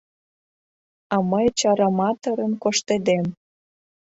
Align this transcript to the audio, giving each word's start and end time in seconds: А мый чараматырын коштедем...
А 1.13 1.15
мый 1.31 1.47
чараматырын 1.59 2.53
коштедем... 2.63 3.25